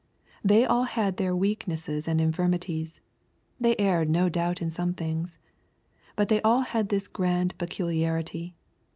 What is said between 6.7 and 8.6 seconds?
this grand peculiarity.